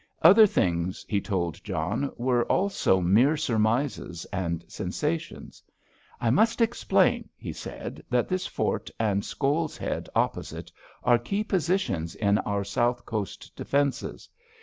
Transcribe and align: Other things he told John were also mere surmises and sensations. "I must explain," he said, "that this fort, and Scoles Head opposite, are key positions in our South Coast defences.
Other 0.23 0.47
things 0.47 1.05
he 1.07 1.21
told 1.21 1.63
John 1.63 2.11
were 2.17 2.43
also 2.45 3.01
mere 3.01 3.37
surmises 3.37 4.25
and 4.33 4.65
sensations. 4.67 5.61
"I 6.19 6.31
must 6.31 6.59
explain," 6.59 7.29
he 7.37 7.53
said, 7.53 8.03
"that 8.09 8.27
this 8.27 8.47
fort, 8.47 8.89
and 8.99 9.23
Scoles 9.23 9.77
Head 9.77 10.09
opposite, 10.15 10.71
are 11.03 11.19
key 11.19 11.43
positions 11.43 12.15
in 12.15 12.39
our 12.39 12.63
South 12.63 13.05
Coast 13.05 13.55
defences. 13.55 14.27